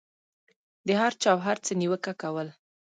د 0.87 0.89
هر 1.01 1.13
چا 1.21 1.29
او 1.35 1.39
هر 1.47 1.57
څه 1.65 1.71
نیوکه 1.81 2.13
کول. 2.21 2.47